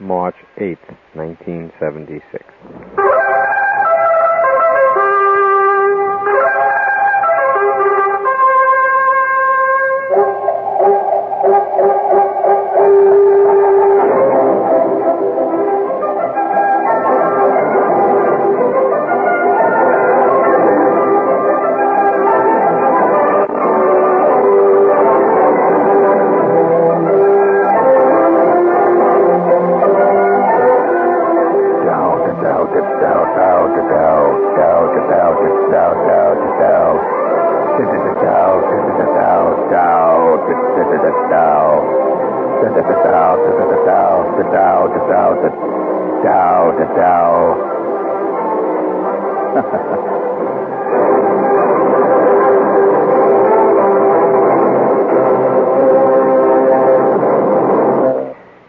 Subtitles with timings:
[0.00, 0.78] March 8,
[1.14, 3.19] 1976.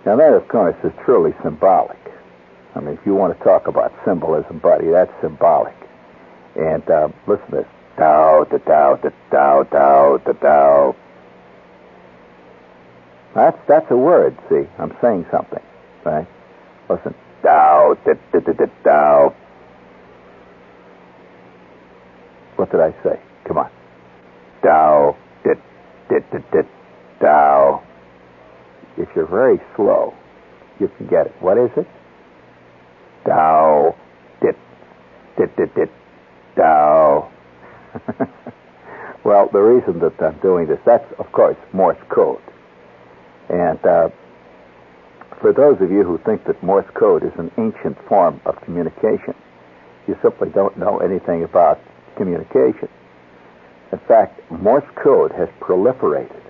[0.06, 1.98] Now that, of course, is truly symbolic.
[2.76, 5.76] I mean, if you want to talk about symbolism, buddy, that's symbolic.
[6.56, 7.68] And uh, listen to this.
[7.98, 10.96] Dow, da, dow, da, dow, dow, da, dow.
[13.36, 14.68] That's, that's a word, see?
[14.80, 15.64] I'm saying something,
[16.06, 16.28] right?
[16.90, 17.14] Listen.
[17.44, 19.36] Dow, da, da, da, dow.
[22.56, 23.20] What did I say?
[23.46, 23.70] Come on.
[24.64, 25.54] Dow, da,
[26.10, 26.62] da, da, da,
[27.20, 27.84] dow.
[28.98, 30.14] If you're very slow,
[30.80, 31.36] you can get it.
[31.40, 31.88] What is it?
[33.26, 33.96] Dow,
[34.42, 34.56] dit,
[35.38, 35.90] dit, dit, dit,
[36.56, 37.32] dow.
[39.24, 42.42] well, the reason that I'm doing this, that's, of course, Morse code.
[43.50, 44.10] And uh,
[45.40, 49.36] for those of you who think that Morse code is an ancient form of communication,
[50.08, 51.80] you simply don't know anything about
[52.18, 52.90] communication.
[53.92, 56.41] In fact, Morse code has proliferated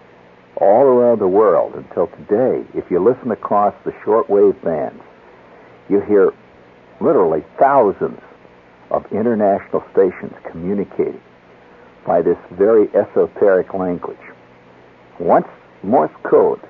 [0.62, 2.64] all around the world until today.
[2.76, 5.02] If you listen across the shortwave bands,
[5.90, 6.32] you hear
[7.02, 8.22] literally thousands
[8.92, 11.22] of international stations communicating
[12.06, 14.18] by this very esoteric language.
[15.20, 15.48] Once
[15.84, 16.62] Morse code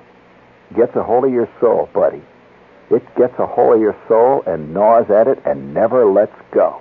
[0.74, 2.22] gets a hold of your soul, buddy,
[2.90, 6.80] it gets a hold of your soul and gnaws at it and never lets go.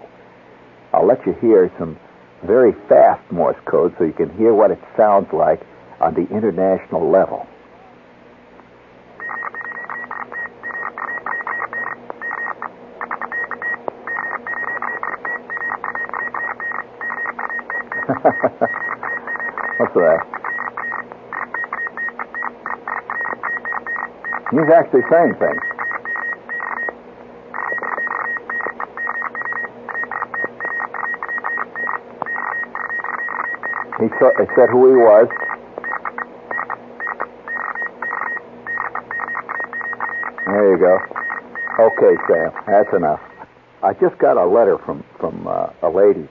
[0.93, 1.99] I'll let you hear some
[2.43, 5.61] very fast Morse code so you can hear what it sounds like
[6.01, 7.45] on the international level.
[19.77, 20.19] What's that?
[24.51, 25.63] He's actually saying things.
[34.01, 35.29] He, sa- he said who he was.
[40.61, 40.95] There you go.
[41.89, 43.19] Okay, Sam, that's enough.
[43.81, 46.29] I just got a letter from from uh, a lady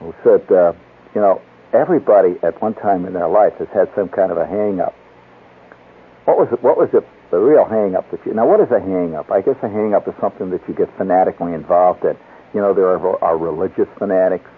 [0.00, 0.72] who said, uh,
[1.14, 1.40] you know,
[1.72, 4.96] everybody at one time in their life has had some kind of a hang up.
[6.24, 6.60] What was it?
[6.60, 7.06] What was it?
[7.30, 8.48] The real hang up that you now?
[8.48, 9.30] What is a hang up?
[9.30, 12.18] I guess a hang up is something that you get fanatically involved in.
[12.52, 14.50] You know, there are, are religious fanatics.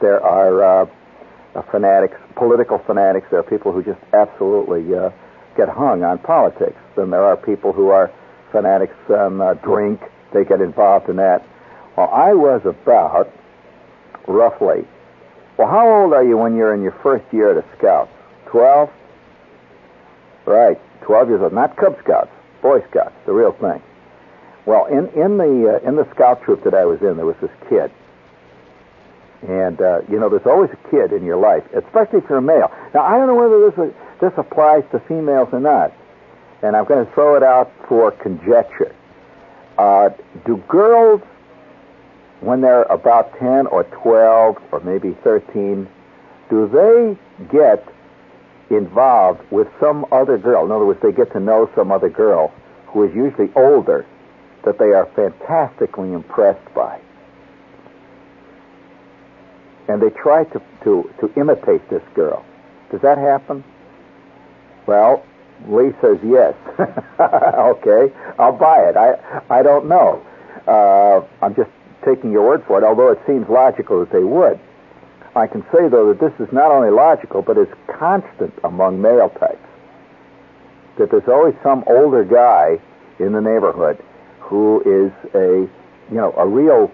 [0.00, 3.26] There are uh, fanatics, political fanatics.
[3.32, 5.10] There are people who just absolutely uh,
[5.56, 6.78] get hung on politics.
[6.96, 8.10] Then there are people who are
[8.52, 10.00] fanatics on uh, drink.
[10.32, 11.44] They get involved in that.
[11.96, 13.32] Well, I was about
[14.26, 14.86] roughly.
[15.56, 18.10] Well, how old are you when you're in your first year at a scout?
[18.46, 18.90] Twelve.
[20.44, 21.52] Right, twelve years old.
[21.52, 22.30] Not Cub Scouts,
[22.62, 23.82] Boy Scouts, the real thing.
[24.66, 27.36] Well, in in the uh, in the scout troop that I was in, there was
[27.40, 27.90] this kid,
[29.48, 32.42] and uh, you know, there's always a kid in your life, especially if you're a
[32.42, 32.70] male.
[32.94, 35.92] Now, I don't know whether this this applies to females or not,
[36.62, 38.94] and I'm going to throw it out for conjecture.
[39.78, 40.10] Uh,
[40.46, 41.20] do girls,
[42.40, 45.88] when they're about 10 or 12 or maybe 13,
[46.48, 47.18] do they
[47.52, 47.86] get
[48.70, 50.64] involved with some other girl?
[50.64, 52.52] In other words, they get to know some other girl
[52.86, 54.06] who is usually older
[54.64, 57.00] that they are fantastically impressed by.
[59.88, 62.44] And they try to, to, to imitate this girl.
[62.90, 63.62] Does that happen?
[64.86, 65.24] Well,
[65.68, 66.54] Lee says yes.
[67.20, 68.96] okay, I'll buy it.
[68.96, 70.24] I I don't know.
[70.66, 71.70] Uh, I'm just
[72.04, 74.60] taking your word for it, although it seems logical that they would.
[75.34, 79.30] I can say though that this is not only logical, but it's constant among male
[79.30, 79.58] types.
[80.98, 82.78] That there's always some older guy
[83.18, 84.02] in the neighborhood
[84.40, 85.68] who is a
[86.10, 86.90] you know a real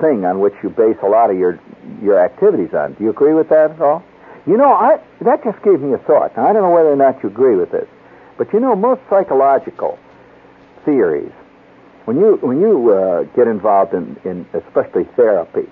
[0.00, 1.58] thing on which you base a lot of your
[2.02, 2.94] your activities on.
[2.94, 4.02] Do you agree with that at all?
[4.46, 6.36] You know, I that just gave me a thought.
[6.36, 7.86] Now, I don't know whether or not you agree with this,
[8.36, 9.98] but you know, most psychological
[10.84, 11.32] theories.
[12.06, 15.70] When you when you uh, get involved in, in especially therapy,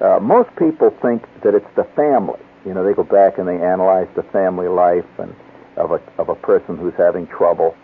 [0.00, 2.38] uh, most people think that it's the family.
[2.64, 5.34] You know, they go back and they analyze the family life and
[5.76, 7.74] of a of a person who's having trouble,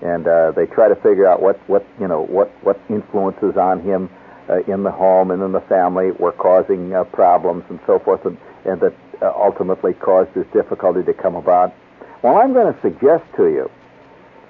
[0.00, 3.82] and uh, they try to figure out what what you know what what influences on
[3.82, 4.08] him
[4.48, 8.24] uh, in the home and in the family were causing uh, problems and so forth,
[8.24, 11.74] and, and that Uh, ultimately caused this difficulty to come about.
[12.22, 13.70] Well, I'm going to suggest to you,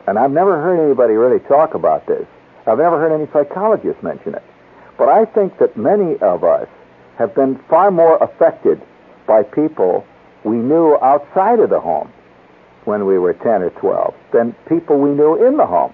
[0.08, 2.26] and I've never heard anybody really talk about this.
[2.66, 4.42] I've never heard any psychologist mention it,
[4.98, 6.68] but I think that many of us
[7.16, 8.82] have been far more affected
[9.26, 10.04] by people
[10.42, 12.12] we knew outside of the home
[12.86, 15.92] when we were 10 or 12 than people we knew in the home.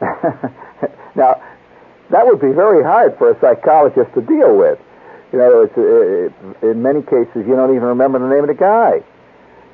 [1.16, 1.42] now,
[2.10, 4.78] that would be very hard for a psychologist to deal with.
[5.32, 8.54] You know, it's, uh, in many cases, you don't even remember the name of the
[8.54, 9.02] guy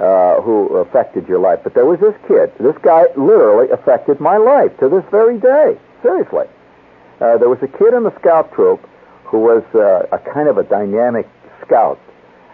[0.03, 1.61] uh, who affected your life.
[1.63, 2.53] But there was this kid.
[2.59, 5.79] This guy literally affected my life to this very day.
[6.03, 6.47] Seriously.
[7.21, 8.81] Uh, there was a kid in the scout troop
[9.25, 11.29] who was uh, a kind of a dynamic
[11.65, 12.01] scout.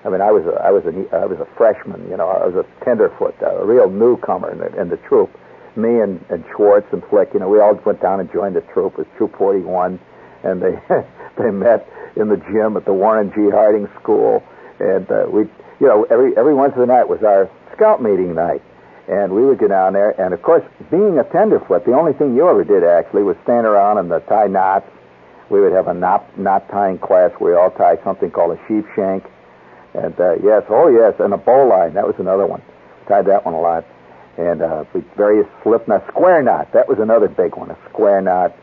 [0.04, 2.08] I mean, I was a, I was a, I was a freshman.
[2.10, 5.30] You know, I was a tenderfoot, a real newcomer in the, in the troop.
[5.78, 8.60] Me and, and Schwartz and Flick, you know, we all went down and joined the
[8.60, 8.94] troop.
[8.94, 9.98] It was Troop 41,
[10.42, 10.78] and they
[11.38, 13.48] they met in the gym at the Warren G.
[13.50, 14.42] Harding School,
[14.80, 15.42] and uh, we,
[15.80, 18.62] you know, every every Wednesday night was our scout meeting night,
[19.06, 20.10] and we would go down there.
[20.20, 23.66] And of course, being a tenderfoot, the only thing you ever did actually was stand
[23.66, 24.90] around and the tie knots
[25.50, 28.60] we would have a knot, knot tying class where we all tie something called a
[28.68, 29.24] sheep shank.
[29.94, 31.94] And uh, yes, oh yes, and a bowline.
[31.94, 32.62] That was another one.
[33.08, 33.86] Tied that one a lot.
[34.38, 34.84] And uh,
[35.16, 36.06] various slip knots.
[36.08, 36.72] Square knot.
[36.72, 38.54] That was another big one, a square knot.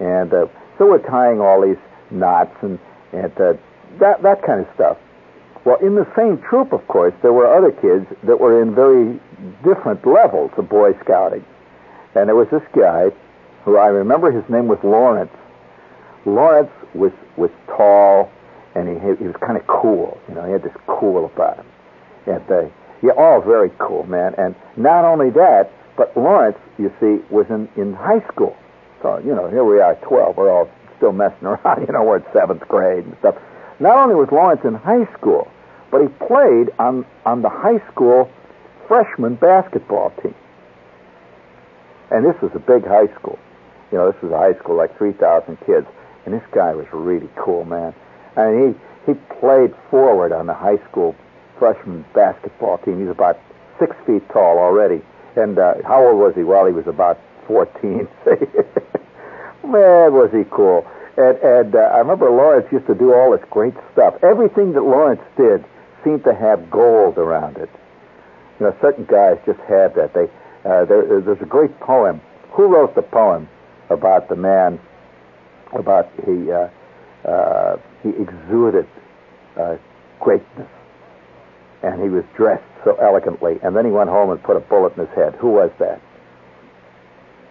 [0.00, 0.46] And uh,
[0.76, 1.80] so we're tying all these
[2.10, 2.78] knots and,
[3.12, 3.54] and uh,
[4.00, 4.98] that, that kind of stuff.
[5.64, 9.20] Well, in the same troop, of course, there were other kids that were in very
[9.62, 11.44] different levels of Boy Scouting.
[12.16, 13.10] And there was this guy
[13.64, 15.30] who I remember his name was Lawrence
[16.24, 18.30] Lawrence was was tall,
[18.74, 20.20] and he he was kind of cool.
[20.28, 21.66] You know, he had this cool about him.
[22.26, 22.68] And uh,
[23.02, 24.34] yeah, all very cool, man.
[24.38, 28.56] And not only that, but Lawrence, you see, was in in high school.
[29.02, 30.36] So you know, here we are, twelve.
[30.36, 31.86] We're all still messing around.
[31.86, 33.36] You know, we're in seventh grade and stuff.
[33.80, 35.50] Not only was Lawrence in high school,
[35.90, 38.30] but he played on on the high school
[38.88, 40.34] freshman basketball team.
[42.10, 43.38] And this was a big high school.
[43.90, 45.86] You know, this was a high school like 3,000 kids.
[46.24, 47.94] And this guy was really cool, man.
[48.36, 51.16] And he, he played forward on the high school
[51.62, 52.98] freshman basketball team.
[52.98, 53.38] He's about
[53.78, 55.00] six feet tall already.
[55.36, 56.42] And uh, how old was he?
[56.42, 58.08] Well, he was about 14.
[59.62, 60.84] man, was he cool.
[61.16, 64.14] And, and uh, I remember Lawrence used to do all this great stuff.
[64.24, 65.64] Everything that Lawrence did
[66.02, 67.70] seemed to have gold around it.
[68.58, 70.14] You know, certain guys just had that.
[70.14, 70.26] They
[70.68, 72.20] uh, there, there's a great poem.
[72.54, 73.48] Who wrote the poem
[73.88, 74.80] about the man
[75.72, 76.68] about he uh,
[77.28, 78.88] uh, he exuded
[79.56, 79.76] uh,
[80.18, 80.68] greatness,
[81.82, 83.58] and he was dressed so elegantly.
[83.62, 85.34] And then he went home and put a bullet in his head.
[85.36, 86.00] Who was that?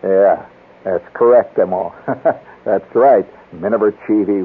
[0.03, 0.45] Yeah,
[0.83, 1.93] that's correct, Emo.
[2.65, 3.25] that's right.
[3.53, 4.41] Miniver Cheevy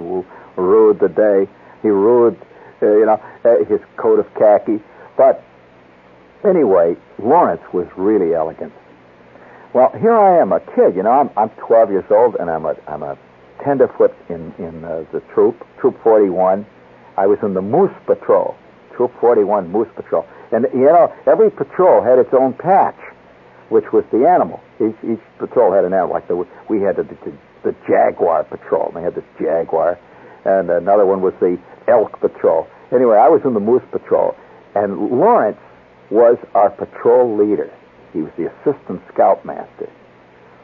[0.57, 1.51] ruled the day.
[1.83, 2.37] He ruled,
[2.83, 4.83] uh, you know, uh, his coat of khaki.
[5.17, 5.43] But
[6.45, 8.73] anyway, Lawrence was really elegant.
[9.73, 10.97] Well, here I am, a kid.
[10.97, 13.19] You know, I'm, I'm 12 years old, and I'm a I'm a
[13.63, 16.67] tenderfoot in in uh, the troop, Troop 41.
[17.19, 18.57] I was in the Moose Patrol,
[18.97, 22.99] Troop 41 Moose Patrol, and you know every patrol had its own patch,
[23.69, 24.61] which was the animal.
[24.81, 26.15] Each each patrol had an animal.
[26.15, 28.93] Like the, we had the, the, the Jaguar Patrol.
[28.95, 29.99] They had the Jaguar,
[30.45, 32.67] and another one was the Elk Patrol.
[32.93, 34.35] Anyway, I was in the Moose Patrol,
[34.75, 35.59] and Lawrence
[36.11, 37.71] was our patrol leader.
[38.13, 39.91] He was the assistant scoutmaster.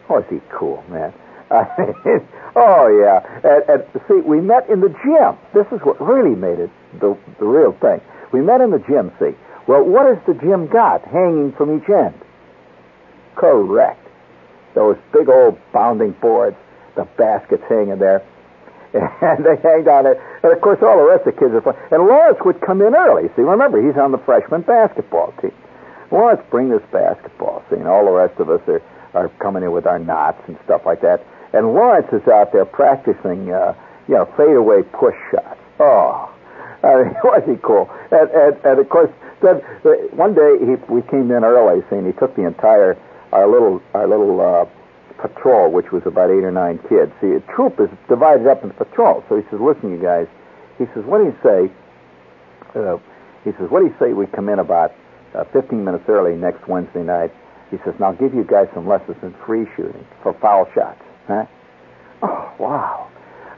[0.09, 1.13] Oh, is he cool, man?
[1.53, 5.37] oh yeah, and, and see, we met in the gym.
[5.53, 8.01] This is what really made it the the real thing.
[8.33, 9.13] We met in the gym.
[9.19, 9.37] See,
[9.67, 12.15] well, what has the gym got hanging from each end?
[13.37, 14.01] Correct.
[14.75, 16.57] Those big old bounding boards,
[16.97, 18.23] the baskets hanging there,
[18.95, 20.21] and they hang down there.
[20.43, 21.77] And of course, all the rest of the kids are fun.
[21.91, 23.29] And Lawrence would come in early.
[23.37, 25.53] See, remember, he's on the freshman basketball team.
[26.11, 27.63] Lawrence bring this basketball.
[27.71, 28.83] See, and all the rest of us are
[29.15, 31.25] are coming in with our knots and stuff like that.
[31.53, 33.75] And Lawrence is out there practicing, uh,
[34.09, 35.61] you know, fadeaway push shots.
[35.79, 36.32] Oh,
[36.83, 37.91] I mean, was he cool?
[38.11, 39.11] And, and, and of course,
[39.43, 42.97] then uh, one day he, we came in early, saying he took the entire
[43.33, 44.67] our little our little uh,
[45.21, 47.13] patrol, which was about eight or nine kids.
[47.21, 49.25] See, a troop is divided up into patrols.
[49.29, 50.27] So he says, "Listen, you guys,"
[50.79, 51.71] he says, "What do you say?"
[52.75, 52.99] Uh,
[53.45, 54.93] he says, "What do you say we come in about
[55.35, 57.33] uh, 15 minutes early next Wednesday night,
[57.71, 61.01] He says, now I'll give you guys some lessons in free shooting for foul shots.
[61.27, 61.47] Huh?
[62.23, 63.09] Oh, wow.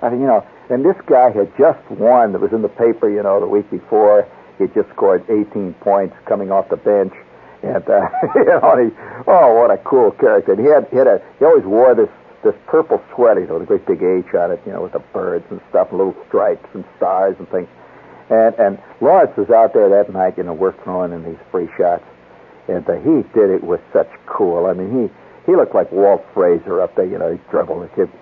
[0.05, 2.33] I mean, you know, and this guy had just won.
[2.33, 4.29] That was in the paper, you know, the week before.
[4.59, 7.15] He just scored 18 points coming off the bench.
[7.63, 8.97] And, uh, you know, and he,
[9.27, 10.53] oh, what a cool character.
[10.53, 12.11] And he had, he had a, he always wore this,
[12.45, 14.93] this purple sweater, you know, with a great big H on it, you know, with
[14.93, 17.69] the birds and stuff, little stripes and stars and things.
[18.29, 21.69] And, and Lawrence was out there that night, you know, we're throwing in these free
[21.79, 22.05] shots.
[22.69, 24.67] And uh, he did it with such cool.
[24.67, 28.13] I mean, he, he looked like Walt Frazier up there, you know, he dribbled, he'd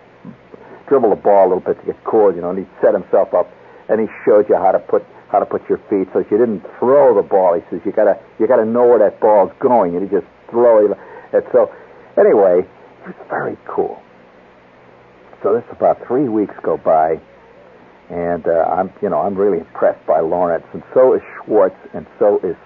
[0.92, 3.32] dribble the ball a little bit to get cool, you know, and he set himself
[3.32, 3.48] up
[3.88, 5.00] and he showed you how to put
[5.32, 7.54] how to put your feet so you didn't throw the ball.
[7.54, 10.98] He says you gotta you gotta know where that ball's going, you just throw it.
[11.32, 11.72] And so,
[12.20, 14.02] anyway, it was very cool.
[15.42, 17.16] So this about three weeks go by,
[18.10, 22.06] and uh, I'm you know I'm really impressed by Lawrence, and so is Schwartz, and
[22.18, 22.56] so is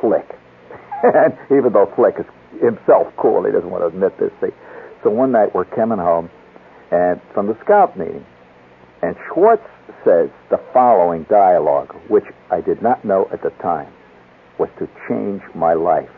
[0.00, 0.26] Flick.
[1.02, 2.26] and even though Flick is
[2.58, 4.32] himself cool, he doesn't want to admit this.
[4.40, 4.56] See,
[5.04, 6.30] so one night we're coming home,
[6.90, 8.24] and from the scout meeting,
[9.02, 9.66] and Schwartz
[10.04, 13.92] says the following dialogue, which I did not know at the time,
[14.58, 16.10] was to change my life.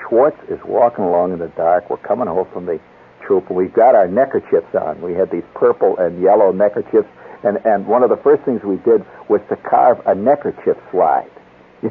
[0.00, 1.88] Schwartz is walking along in the dark.
[1.88, 2.80] We're coming home from the
[3.26, 5.00] troop, we've got our neckerchiefs on.
[5.00, 7.08] We had these purple and yellow neckerchiefs,
[7.42, 11.30] and, and one of the first things we did was to carve a neckerchief slide.
[11.82, 11.90] you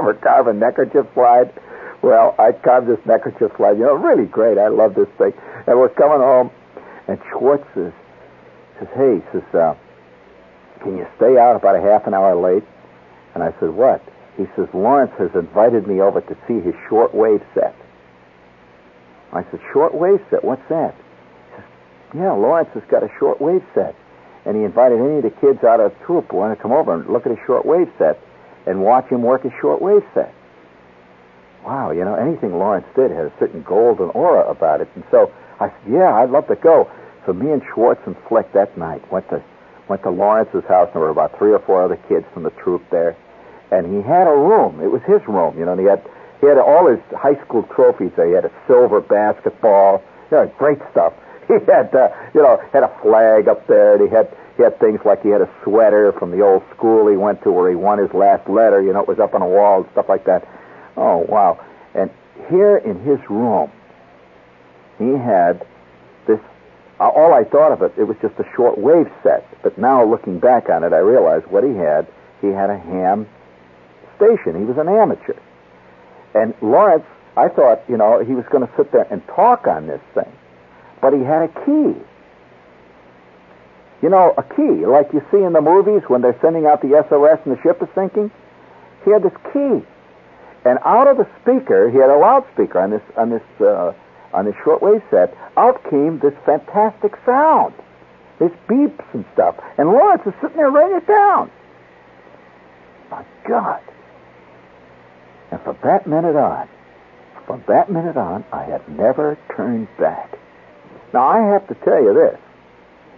[0.00, 1.52] ever carve a neckerchief slide?
[2.02, 3.78] Well, I carved this neckerchief slide.
[3.78, 4.58] You know, really great.
[4.58, 5.32] I love this thing.
[5.66, 6.50] And we're coming home,
[7.08, 7.92] and Schwartz says,
[8.78, 9.74] says hey, says, uh,
[10.80, 12.64] can you stay out about a half an hour late?
[13.34, 14.02] And I said, What?
[14.36, 17.74] He says, Lawrence has invited me over to see his shortwave set.
[19.32, 20.44] I said, Shortwave set?
[20.44, 20.94] What's that?
[20.94, 21.64] He says,
[22.14, 23.94] Yeah, Lawrence has got a shortwave set.
[24.44, 26.72] And he invited any of the kids out of the troop who want to come
[26.72, 28.20] over and look at his shortwave set
[28.66, 30.32] and watch him work his shortwave set.
[31.64, 34.88] Wow, you know, anything Lawrence did had a certain golden aura about it.
[34.94, 36.90] And so I said, Yeah, I'd love to go.
[37.24, 39.42] So me and Schwartz and Flick that night went to
[39.88, 42.50] went to Lawrence's house, and there were about three or four other kids from the
[42.50, 43.16] troop there.
[43.70, 44.80] And he had a room.
[44.80, 46.02] It was his room, you know, and he had
[46.40, 48.28] he had all his high school trophies there.
[48.28, 51.14] He had a silver basketball, you know, great stuff.
[51.46, 53.94] He had, uh, you know, had a flag up there.
[53.94, 57.08] And he had he had things like he had a sweater from the old school
[57.08, 58.82] he went to where he won his last letter.
[58.82, 60.42] You know, it was up on a wall and stuff like that.
[60.96, 61.64] Oh wow!
[61.94, 62.10] And
[62.48, 63.70] here in his room,
[64.98, 65.66] he had
[66.26, 66.40] this
[66.98, 69.46] uh, all I thought of it, it was just a short wave set.
[69.62, 72.06] But now looking back on it, I realized what he had,
[72.40, 73.28] he had a ham
[74.16, 74.58] station.
[74.58, 75.36] He was an amateur.
[76.34, 77.04] And Lawrence,
[77.36, 80.30] I thought, you know, he was going to sit there and talk on this thing.
[81.02, 82.00] But he had a key.
[84.02, 87.04] You know, a key, like you see in the movies when they're sending out the
[87.08, 88.30] SOS and the ship is sinking.
[89.04, 89.84] He had this key.
[90.64, 93.92] And out of the speaker, he had a loudspeaker on this, on this, uh,
[94.36, 97.74] on his shortwave set, out came this fantastic sound.
[98.38, 99.56] This beeps and stuff.
[99.78, 101.50] And Lawrence is sitting there writing it down.
[103.10, 103.80] My God.
[105.50, 106.68] And from that minute on,
[107.46, 110.38] from that minute on, I have never turned back.
[111.14, 112.38] Now, I have to tell you this.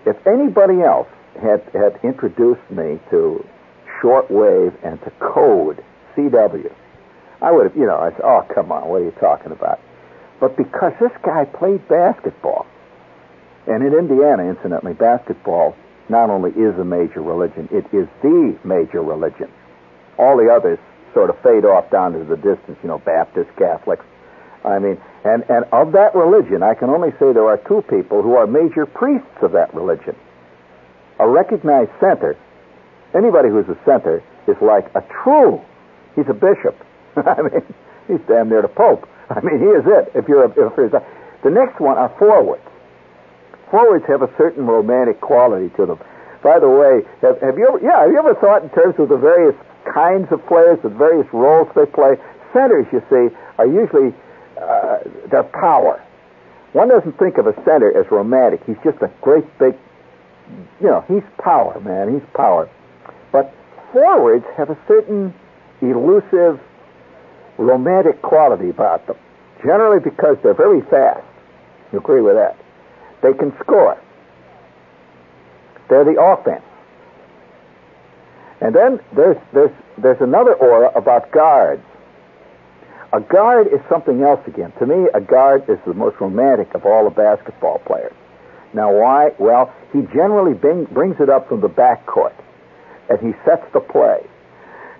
[0.06, 1.08] If anybody else
[1.42, 3.44] had, had introduced me to
[4.00, 5.82] shortwave and to code
[6.14, 6.72] CW,
[7.42, 9.80] I would have, you know, I said, oh, come on, what are you talking about?
[10.40, 12.66] But because this guy played basketball,
[13.66, 15.76] and in Indiana, incidentally, basketball
[16.08, 19.50] not only is a major religion, it is the major religion.
[20.16, 20.78] All the others
[21.12, 24.04] sort of fade off down to the distance, you know, Baptists, Catholics.
[24.64, 28.22] I mean, and, and of that religion, I can only say there are two people
[28.22, 30.16] who are major priests of that religion.
[31.18, 32.36] A recognized center,
[33.14, 35.60] anybody who's a center is like a true,
[36.16, 36.76] he's a bishop.
[37.16, 37.74] I mean,
[38.06, 39.08] he's damn near the Pope.
[39.30, 40.12] I mean, he is it.
[40.14, 41.04] If you're, a, if you're a,
[41.44, 42.62] the next one are forwards.
[43.70, 45.98] Forwards have a certain romantic quality to them.
[46.42, 49.08] By the way, have, have you ever, yeah, have you ever thought in terms of
[49.08, 49.56] the various
[49.92, 52.16] kinds of players, the various roles they play?
[52.52, 54.14] Centers, you see, are usually
[54.56, 54.98] uh,
[55.30, 56.02] their power.
[56.72, 58.60] One doesn't think of a center as romantic.
[58.64, 59.74] He's just a great big,
[60.80, 62.12] you know, he's power, man.
[62.14, 62.70] He's power.
[63.32, 63.52] But
[63.92, 65.34] forwards have a certain
[65.82, 66.60] elusive
[67.58, 69.16] romantic quality about them.
[69.62, 71.24] Generally because they're very fast.
[71.92, 72.56] You agree with that?
[73.22, 74.00] They can score.
[75.88, 76.62] They're the offense.
[78.60, 81.82] And then there's, there's, there's another aura about guards.
[83.12, 84.72] A guard is something else again.
[84.80, 88.12] To me, a guard is the most romantic of all the basketball players.
[88.74, 89.30] Now, why?
[89.38, 92.34] Well, he generally bring, brings it up from the backcourt,
[93.08, 94.26] and he sets the play.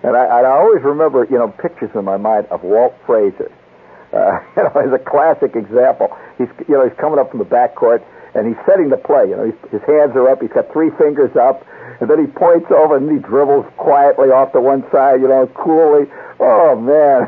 [0.03, 3.51] And I, I always remember, you know, pictures in my mind of Walt Frazier,
[4.13, 7.45] Uh, you know, as a classic example, he's you know he's coming up from the
[7.45, 8.03] back court
[8.33, 9.27] and he's setting the play.
[9.29, 10.41] You know, his hands are up.
[10.41, 11.65] He's got three fingers up,
[11.99, 15.21] and then he points over and he dribbles quietly off to one side.
[15.21, 16.07] You know, coolly.
[16.39, 17.27] Oh man,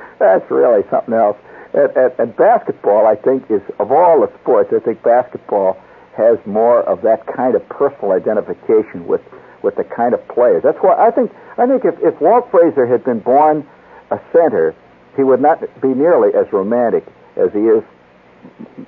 [0.18, 1.36] that's really something else.
[1.74, 5.78] And, and, and basketball, I think, is of all the sports, I think basketball
[6.16, 9.22] has more of that kind of personal identification with
[9.62, 10.62] with the kind of players.
[10.62, 13.66] That's why I think I think if, if Walt Frazier had been born
[14.10, 14.74] a center,
[15.16, 17.04] he would not be nearly as romantic
[17.36, 17.82] as he is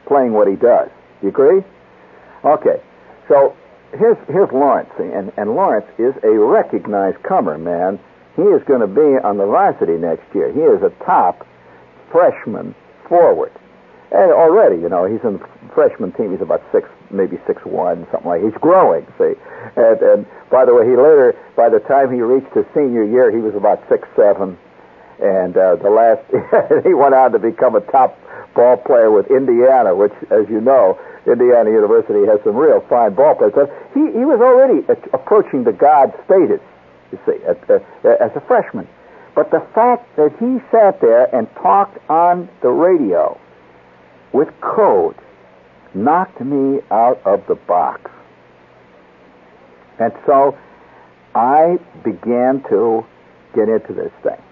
[0.06, 0.88] playing what he does.
[1.22, 1.62] You agree?
[2.44, 2.80] Okay.
[3.28, 3.56] So
[3.92, 7.98] here's here's Lawrence, and, and Lawrence is a recognized comer, man.
[8.36, 10.52] He is going to be on the varsity next year.
[10.52, 11.46] He is a top
[12.10, 12.74] freshman
[13.08, 13.52] forward.
[14.12, 16.30] And already, you know, he's in the freshman team.
[16.30, 18.42] He's about six, maybe six one, something like.
[18.42, 19.06] He's growing.
[19.18, 19.34] See,
[19.76, 23.30] and, and by the way, he later, by the time he reached his senior year,
[23.30, 24.56] he was about six seven,
[25.20, 26.22] and uh, the last
[26.86, 28.18] he went on to become a top
[28.54, 33.34] ball player with Indiana, which, as you know, Indiana University has some real fine ball
[33.34, 33.52] players.
[33.54, 36.60] But he he was already approaching the God status,
[37.10, 37.80] you see, at, uh,
[38.22, 38.86] as a freshman.
[39.34, 43.40] But the fact that he sat there and talked on the radio
[44.34, 45.14] with code
[45.94, 48.10] knocked me out of the box.
[49.98, 50.58] And so
[51.34, 53.06] I began to
[53.54, 54.42] get into this thing.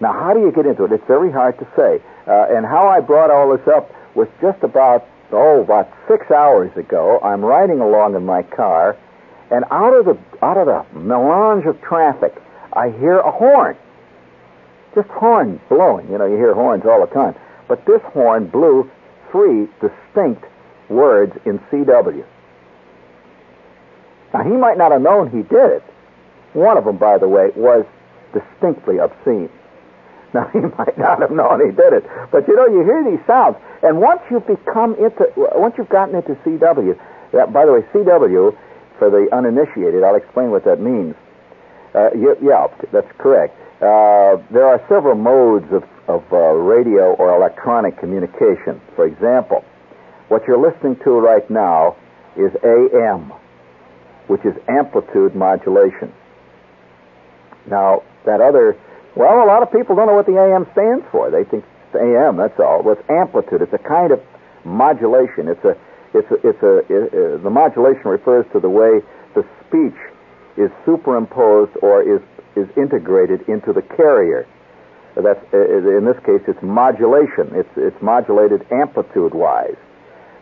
[0.00, 0.92] Now, how do you get into it?
[0.92, 2.02] It's very hard to say.
[2.26, 6.74] Uh, and how I brought all this up was just about, oh, about six hours
[6.76, 7.20] ago.
[7.22, 8.96] I'm riding along in my car,
[9.50, 12.34] and out of the out of the melange of traffic,
[12.72, 13.76] I hear a horn.
[14.94, 16.10] Just horn blowing.
[16.10, 17.34] You know, you hear horns all the time.
[17.68, 18.90] But this horn blew
[19.30, 20.44] three distinct
[20.88, 22.24] words in CW.
[24.32, 25.82] Now, he might not have known he did it.
[26.52, 27.84] One of them, by the way, was
[28.32, 29.50] distinctly obscene.
[30.34, 32.04] Now, he might not have known he did it.
[32.30, 33.56] But, you know, you hear these sounds.
[33.82, 36.98] And once you've become into, once you've gotten into CW,
[37.32, 38.54] that, by the way, CW,
[38.98, 41.14] for the uninitiated, I'll explain what that means.
[41.96, 43.56] Uh, yeah, that's correct.
[43.80, 48.80] Uh, there are several modes of, of uh, radio or electronic communication.
[48.94, 49.64] For example,
[50.28, 51.96] what you're listening to right now
[52.36, 53.32] is AM,
[54.28, 56.12] which is amplitude modulation.
[57.66, 58.76] Now, that other,
[59.16, 61.30] well, a lot of people don't know what the AM stands for.
[61.30, 62.82] They think it's AM, that's all.
[62.82, 63.62] Well, it's amplitude.
[63.62, 64.20] It's a kind of
[64.64, 65.48] modulation.
[65.48, 65.76] It's a,
[66.12, 69.00] it's a, it's a, it, uh, the modulation refers to the way
[69.34, 69.96] the speech
[70.56, 72.22] is superimposed or is,
[72.56, 74.46] is integrated into the carrier.
[75.14, 77.48] That's, uh, in this case, it's modulation.
[77.52, 79.76] It's, it's modulated amplitude-wise.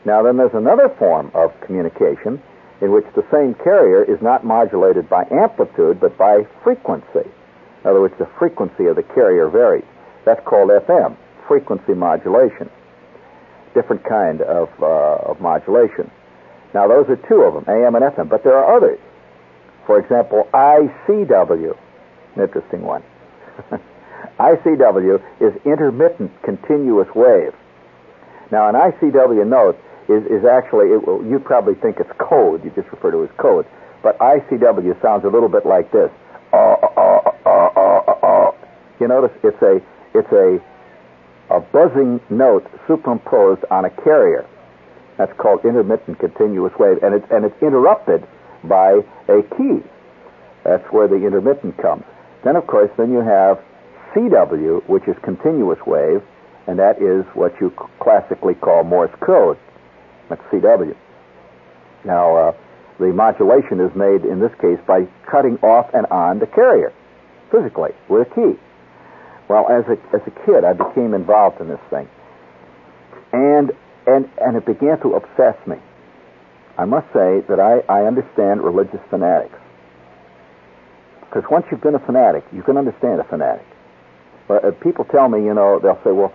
[0.05, 2.43] Now, then there's another form of communication
[2.81, 7.25] in which the same carrier is not modulated by amplitude, but by frequency.
[7.83, 9.85] In other words, the frequency of the carrier varies.
[10.25, 12.69] That's called FM, frequency modulation.
[13.75, 16.11] Different kind of, uh, of modulation.
[16.75, 18.99] Now, those are two of them, AM and FM, but there are others.
[19.87, 21.77] For example, ICW,
[22.37, 23.03] an interesting one.
[24.39, 27.55] ICW is intermittent continuous wave.
[28.51, 32.91] Now, an ICW note is, is actually, it, you probably think it's code, you just
[32.91, 33.67] refer to it as code,
[34.03, 36.11] but ICW sounds a little bit like this.
[36.53, 38.53] Uh, uh, uh,
[39.01, 39.81] you notice it's a,
[40.15, 40.61] it's a,
[41.51, 44.47] a buzzing note superimposed on a carrier.
[45.19, 48.27] That's called intermittent continuous wave, and it's, and it's interrupted
[48.69, 49.83] by a key.
[50.65, 52.05] That's where the intermittent comes.
[52.43, 53.63] Then, of course, then you have
[54.15, 56.23] CW, which is continuous wave,
[56.67, 59.59] and that is what you classically call Morse code.
[60.29, 60.97] That's CW.
[62.05, 62.53] Now, uh,
[62.99, 66.93] the modulation is made in this case by cutting off and on the carrier,
[67.51, 68.61] physically, with a key.
[69.49, 72.09] Well, as a, as a kid, I became involved in this thing.
[73.33, 73.73] And,
[74.07, 75.77] and, and it began to obsess me.
[76.77, 79.59] I must say that I, I understand religious fanatics.
[81.21, 83.67] Because once you've been a fanatic, you can understand a fanatic.
[84.47, 86.33] But uh, people tell me, you know, they'll say, well,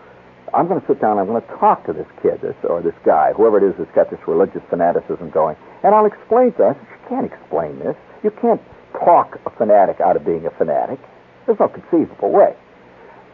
[0.53, 2.95] I'm going to sit down, I'm going to talk to this kid this, or this
[3.05, 6.77] guy, whoever it is that's got this religious fanaticism going, and I'll explain to us,
[6.81, 7.95] you can't explain this.
[8.23, 8.61] You can't
[8.93, 10.99] talk a fanatic out of being a fanatic.
[11.45, 12.55] There's no conceivable way.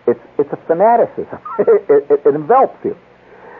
[0.07, 1.39] It's, it's a fanaticism.
[1.59, 2.97] it, it, it envelops you.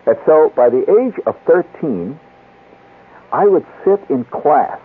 [0.06, 2.20] And so by the age of 13,
[3.36, 4.80] I would sit in class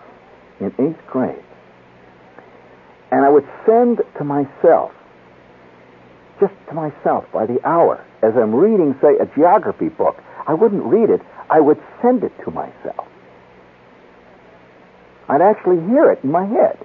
[0.59, 1.47] in eighth grade,
[3.09, 4.91] and I would send to myself,
[6.41, 10.83] just to myself by the hour, as I'm reading, say, a geography book, I wouldn't
[10.83, 13.07] read it, I would send it to myself.
[15.29, 16.77] I'd actually hear it in my head.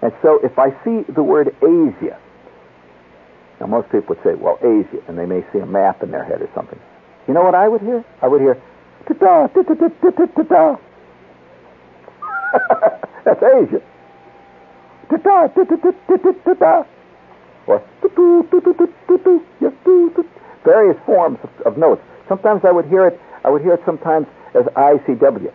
[0.00, 2.18] And so if I see the word Asia,
[3.60, 6.24] Now, most people would say, well, Asia, and they may see a map in their
[6.24, 6.80] head or something.
[7.28, 8.04] You know what I would hear?
[8.20, 8.60] I would hear,
[9.06, 10.78] ta-ta, ta-ta-ta-ta-ta-ta.
[13.24, 13.80] That's Asia.
[15.10, 16.86] Ta-ta, ta-ta-ta-ta-ta-ta.
[17.66, 17.82] Or
[20.64, 22.02] various forms of, of notes.
[22.28, 23.20] Sometimes I would hear it.
[23.44, 25.52] I would hear it sometimes as ICW.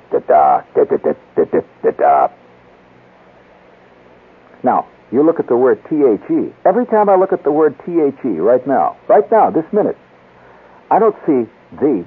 [4.64, 6.54] Now, you look at the word THE.
[6.66, 9.98] Every time I look at the word THE right now, right now, this minute,
[10.92, 12.06] I don't see the.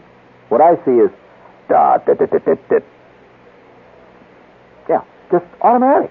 [0.49, 1.11] What I see is
[1.69, 2.79] da da da da da da.
[4.89, 6.11] Yeah, just automatic.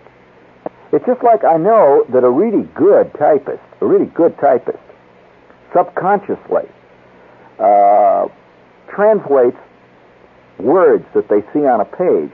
[0.92, 4.84] It's just like I know that a really good typist, a really good typist,
[5.74, 6.68] subconsciously
[7.60, 8.28] uh,
[8.90, 9.58] translates
[10.60, 12.32] words that they see on a page.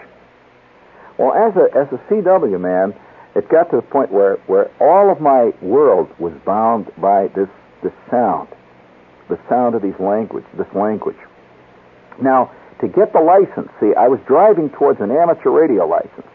[1.18, 2.94] Well, as a as a CW man,
[3.36, 7.50] it got to the point where, where all of my world was bound by this
[7.84, 8.48] this sound,
[9.30, 11.18] the sound of these language, this language.
[12.22, 16.28] Now, to get the license, see, I was driving towards an amateur radio license,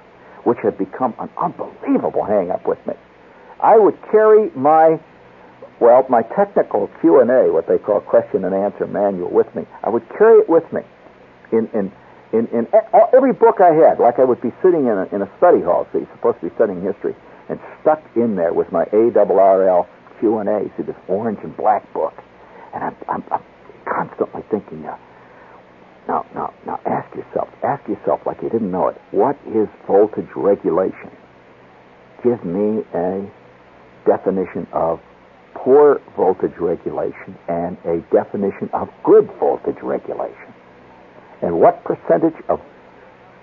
[0.44, 2.94] which had become an unbelievable hang-up with me.
[3.60, 4.98] I would carry my
[5.82, 9.66] well, my technical Q&A, what they call question and answer manual with me.
[9.82, 10.82] I would carry it with me
[11.50, 11.90] in, in,
[12.32, 12.68] in, in
[13.12, 15.88] every book I had, like I would be sitting in a, in a study hall,
[15.92, 17.16] see, supposed to be studying history,
[17.48, 19.88] and stuck in there was my ARRL
[20.20, 22.14] Q&A, see, this orange and black book.
[22.74, 23.42] And I'm, I'm, I'm
[23.84, 24.96] constantly thinking, uh,
[26.08, 30.28] now, now, now ask yourself, ask yourself like you didn't know it, what is voltage
[30.34, 31.10] regulation?
[32.22, 33.30] Give me a
[34.06, 35.00] definition of
[35.54, 40.54] poor voltage regulation and a definition of good voltage regulation.
[41.40, 42.60] And what percentage of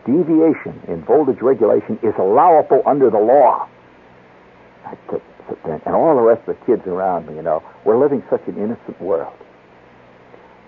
[0.05, 3.67] deviation in voltage regulation is allowable under the law?
[5.63, 8.57] And all the rest of the kids around me, you know, were living such an
[8.57, 9.33] innocent world.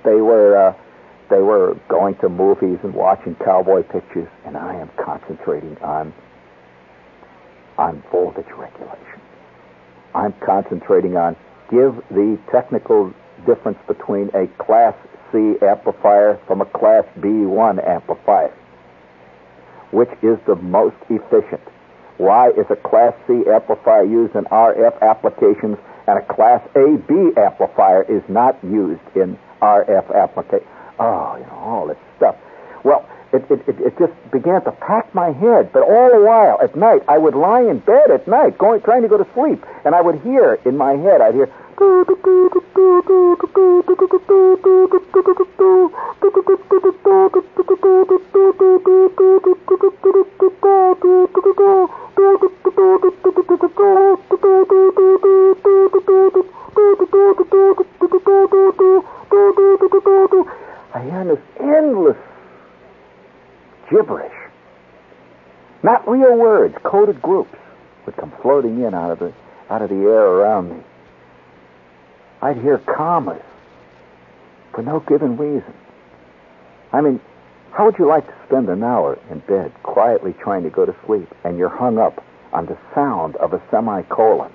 [0.03, 0.73] They were, uh,
[1.31, 6.13] they were going to movies and watching cowboy pictures, and I am concentrating on,
[7.77, 9.21] on voltage regulation.
[10.13, 11.37] I'm concentrating on
[11.71, 13.13] give the technical
[13.47, 14.93] difference between a Class
[15.31, 18.53] C amplifier from a Class B1 amplifier.
[19.91, 21.63] Which is the most efficient?
[22.17, 28.03] Why is a Class C amplifier used in RF applications and a Class AB amplifier
[28.03, 30.67] is not used in RF applications?
[31.01, 32.35] Oh, you know, all this stuff.
[32.83, 35.73] Well, it, it, it, it, just began to pack my head.
[35.73, 39.01] But all the while, at night, I would lie in bed at night, going, trying
[39.01, 41.49] to go to sleep, and I would hear in my head, I'd hear.
[66.91, 67.55] Coded groups
[68.05, 69.33] would come floating in out of the
[69.69, 70.83] out of the air around me.
[72.41, 73.41] I'd hear commas
[74.73, 75.73] for no given reason.
[76.91, 77.21] I mean,
[77.71, 80.93] how would you like to spend an hour in bed quietly trying to go to
[81.05, 84.51] sleep and you're hung up on the sound of a semicolon?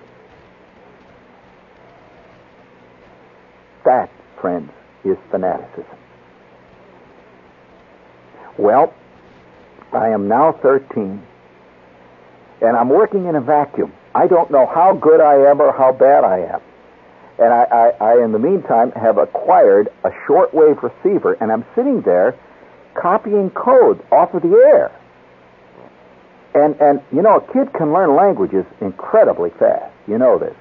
[3.86, 4.10] That,
[4.42, 4.70] friends,
[5.04, 5.86] is fanaticism.
[8.58, 8.92] Well,
[9.94, 11.22] I am now 13,
[12.60, 13.92] and I'm working in a vacuum.
[14.14, 16.60] I don't know how good I am or how bad I am.
[17.38, 22.00] And I, I, I, in the meantime, have acquired a shortwave receiver, and I'm sitting
[22.00, 22.34] there
[22.94, 24.90] copying code off of the air.
[26.54, 29.92] And, and you know, a kid can learn languages incredibly fast.
[30.08, 30.56] You know this.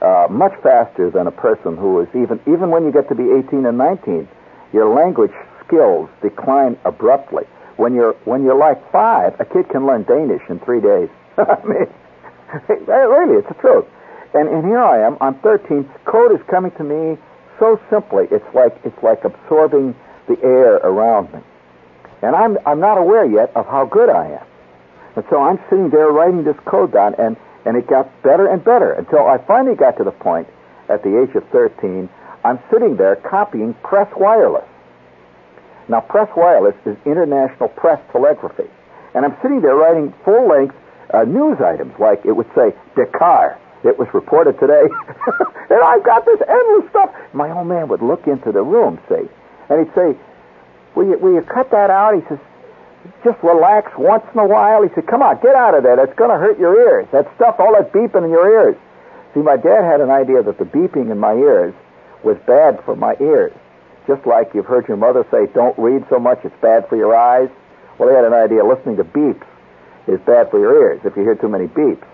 [0.00, 3.24] Uh, much faster than a person who is even, even when you get to be
[3.46, 4.26] 18 and 19,
[4.72, 5.32] your language
[5.66, 7.44] skills decline abruptly.
[7.76, 11.08] When you're when you're like five, a kid can learn Danish in three days.
[11.38, 11.86] I mean,
[12.88, 13.86] really, it's the truth.
[14.34, 15.16] And and here I am.
[15.20, 15.88] I'm 13.
[16.04, 17.18] Code is coming to me
[17.58, 18.26] so simply.
[18.30, 19.94] It's like it's like absorbing
[20.28, 21.40] the air around me,
[22.22, 24.46] and I'm I'm not aware yet of how good I am.
[25.16, 28.62] And so I'm sitting there writing this code down, and and it got better and
[28.62, 30.48] better until I finally got to the point
[30.88, 32.08] at the age of 13.
[32.44, 34.68] I'm sitting there copying press wireless.
[35.88, 38.68] Now, press wireless is international press telegraphy.
[39.14, 40.74] And I'm sitting there writing full length
[41.14, 43.58] uh, news items, like it would say, Dakar.
[43.84, 44.82] It was reported today.
[45.70, 47.14] and I've got this endless stuff.
[47.32, 49.28] My old man would look into the room, see,
[49.68, 50.16] and he'd say,
[50.96, 52.16] will you, will you cut that out?
[52.16, 52.40] He says,
[53.22, 54.82] just relax once in a while.
[54.82, 55.96] He said, come on, get out of there.
[55.96, 57.06] That's going to hurt your ears.
[57.12, 58.76] That stuff, all that beeping in your ears.
[59.34, 61.74] See, my dad had an idea that the beeping in my ears
[62.24, 63.52] was bad for my ears.
[64.06, 67.14] Just like you've heard your mother say, don't read so much, it's bad for your
[67.14, 67.50] eyes.
[67.98, 69.44] Well, he had an idea listening to beeps
[70.06, 72.06] is bad for your ears if you hear too many beeps.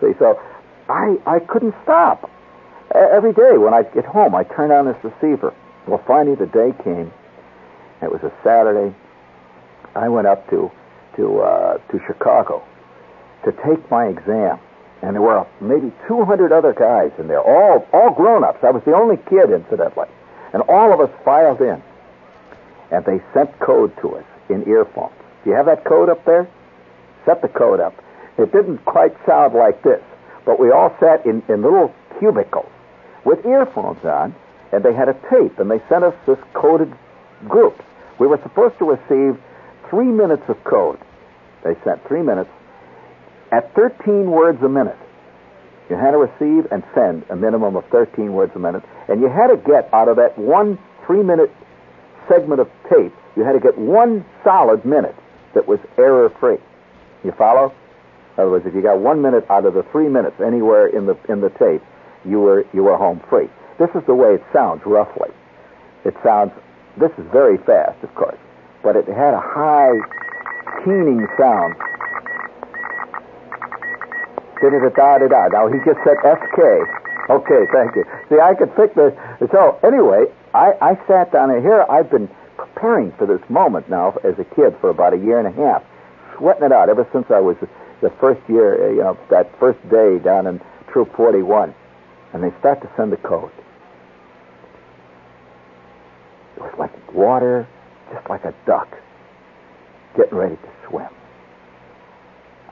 [0.00, 0.40] See, so
[0.88, 2.30] I, I couldn't stop.
[2.94, 5.54] Every day when I get home, I turn on this receiver.
[5.86, 7.12] Well, finally the day came.
[8.02, 8.94] It was a Saturday.
[9.94, 10.70] I went up to
[11.16, 12.62] to uh, to Chicago
[13.44, 14.58] to take my exam,
[15.02, 18.58] and there were maybe 200 other guys in there, all all grown-ups.
[18.62, 20.08] I was the only kid, incidentally,
[20.52, 21.82] and all of us filed in,
[22.90, 25.14] and they sent code to us in earphones.
[25.44, 26.48] Do you have that code up there?
[27.24, 27.94] Set the code up.
[28.38, 30.02] It didn't quite sound like this,
[30.44, 32.70] but we all sat in, in little cubicles
[33.24, 34.34] with earphones on,
[34.72, 36.92] and they had a tape, and they sent us this coded
[37.48, 37.82] group.
[38.18, 39.40] We were supposed to receive
[39.88, 40.98] three minutes of code.
[41.62, 42.50] They sent three minutes
[43.52, 44.98] at 13 words a minute.
[45.88, 49.28] You had to receive and send a minimum of 13 words a minute, and you
[49.28, 51.50] had to get out of that one three minute
[52.28, 55.14] segment of tape, you had to get one solid minute
[55.54, 56.58] that was error free.
[57.24, 57.72] You follow?
[58.36, 61.06] In other words, if you got one minute out of the three minutes anywhere in
[61.06, 61.82] the in the tape,
[62.24, 63.48] you were you were home free.
[63.78, 65.30] This is the way it sounds roughly.
[66.04, 66.52] It sounds.
[66.96, 68.38] This is very fast, of course,
[68.82, 69.98] but it had a high,
[70.84, 71.74] keening sound.
[74.60, 76.60] Da da da Now he just said SK.
[77.30, 78.04] Okay, thank you.
[78.28, 79.14] See, I could pick the.
[79.50, 81.84] So anyway, I I sat down here.
[81.90, 85.48] I've been preparing for this moment now as a kid for about a year and
[85.48, 85.82] a half,
[86.36, 87.56] sweating it out ever since I was
[88.00, 90.60] the first year, uh, you know, that first day down in
[90.92, 91.74] Troop 41
[92.32, 93.50] and they start to send the code.
[96.56, 97.66] It was like water,
[98.12, 98.88] just like a duck,
[100.16, 101.08] getting ready to swim.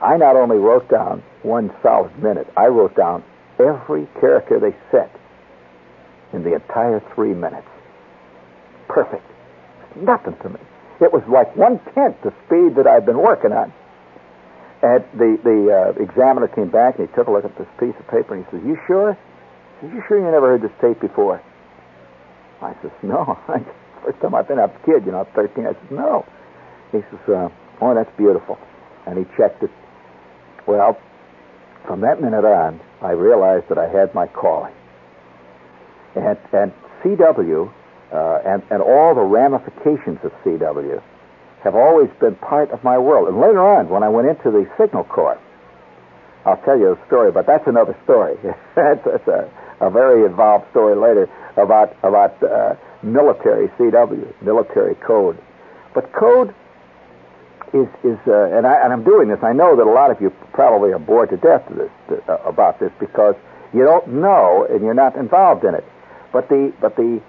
[0.01, 3.23] I not only wrote down one solid minute, I wrote down
[3.57, 5.09] every character they said
[6.33, 7.67] in the entire three minutes.
[8.87, 9.23] Perfect.
[9.95, 10.59] Nothing to me.
[11.03, 13.73] It was like one tenth the speed that I'd been working on.
[14.81, 17.95] And the the uh, examiner came back and he took a look at this piece
[17.99, 19.17] of paper and he says, "You sure?"
[19.83, 21.41] Are you sure you never heard this tape before?
[22.61, 23.37] I says, no.
[24.05, 25.65] First time I've been a kid, you know, I'm 13.
[25.65, 26.25] I says, no.
[26.93, 27.49] He says, uh,
[27.81, 28.57] oh, that's beautiful.
[29.05, 29.71] And he checked it.
[30.65, 30.97] Well,
[31.85, 34.73] from that minute on, I realized that I had my calling.
[36.15, 36.71] And, and
[37.03, 37.73] CW
[38.13, 41.01] uh, and, and all the ramifications of CW
[41.63, 43.27] have always been part of my world.
[43.27, 45.39] And later on, when I went into the Signal Corps,
[46.45, 48.35] I'll tell you a story, but that's another story.
[48.75, 49.49] that's, a,
[49.79, 55.37] a very involved story later about about uh, military CW, military code.
[55.95, 56.53] But code
[57.73, 59.39] is is uh, and I and I'm doing this.
[59.41, 62.31] I know that a lot of you probably are bored to death to this to,
[62.31, 63.35] uh, about this because
[63.73, 65.85] you don't know and you're not involved in it.
[66.33, 67.21] But the but the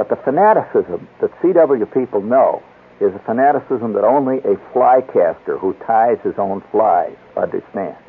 [0.00, 2.62] but the fanaticism that CW people know
[3.02, 8.00] is a fanaticism that only a fly caster who ties his own flies understands.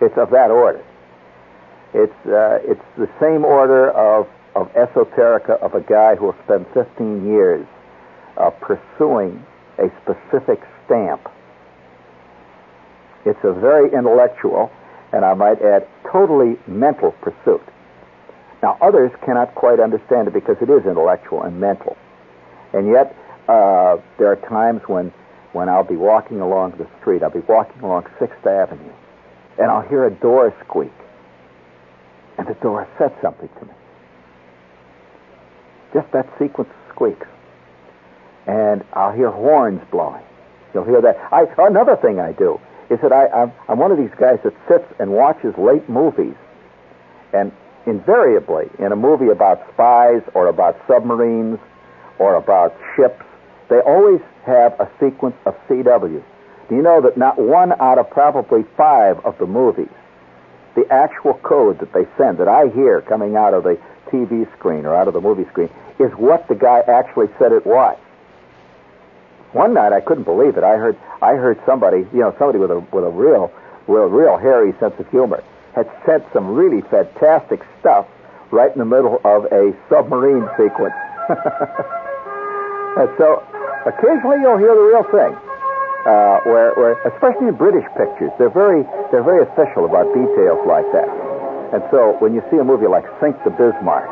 [0.00, 0.84] It's of that order.
[1.94, 6.66] It's uh, it's the same order of of esoterica of a guy who will spend
[6.74, 7.64] 15 years
[8.36, 9.46] uh, pursuing
[9.78, 11.30] a specific stamp.
[13.24, 14.72] It's a very intellectual,
[15.12, 17.62] and I might add, totally mental pursuit.
[18.62, 21.96] Now, others cannot quite understand it because it is intellectual and mental.
[22.72, 23.14] And yet,
[23.48, 25.12] uh, there are times when,
[25.52, 28.92] when I'll be walking along the street, I'll be walking along Sixth Avenue,
[29.58, 30.92] and I'll hear a door squeak
[32.38, 33.72] and the door said something to me.
[35.94, 37.26] Just that sequence of squeaks.
[38.46, 40.22] And I'll hear horns blowing.
[40.74, 41.16] You'll hear that.
[41.32, 44.52] I, another thing I do is that I, I'm, I'm one of these guys that
[44.68, 46.36] sits and watches late movies.
[47.32, 47.50] And
[47.86, 51.58] invariably, in a movie about spies or about submarines
[52.18, 53.24] or about ships,
[53.68, 56.22] they always have a sequence of CW.
[56.68, 59.88] Do you know that not one out of probably five of the movies
[60.76, 63.78] the actual code that they send, that I hear coming out of the
[64.12, 67.64] TV screen or out of the movie screen, is what the guy actually said it
[67.64, 67.96] was.
[69.52, 70.64] One night I couldn't believe it.
[70.64, 73.50] I heard I heard somebody, you know, somebody with a with a real
[73.86, 75.42] with a real hairy sense of humor
[75.76, 78.08] had sent some really fantastic stuff
[78.50, 80.96] right in the middle of a submarine sequence.
[82.96, 83.44] and so
[83.84, 85.36] occasionally you'll hear the real thing
[86.08, 90.88] uh, where, where, especially in British pictures, they're very, they're very official about details like
[90.96, 91.10] that.
[91.76, 94.08] And so when you see a movie like Sink the Bismarck,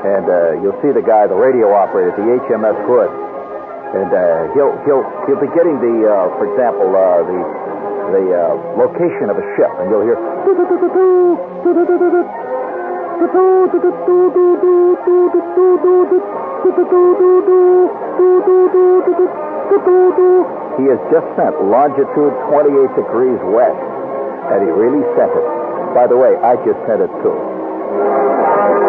[0.00, 3.12] and uh, you'll see the guy, the radio operator, the HMS Hood,
[4.00, 7.38] and uh, he'll he'll he'll be getting the, uh, for example, uh, the
[8.12, 10.18] the uh, location of a ship, and you'll hear
[20.80, 23.76] He has just sent longitude 28 degrees west.
[24.50, 25.46] And he really sent it.
[25.94, 28.79] By the way, I just sent it too.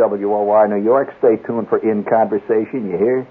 [0.00, 1.08] WOR New York.
[1.18, 3.28] Stay tuned for In Conversation, you hear?